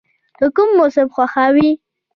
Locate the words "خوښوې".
1.15-1.69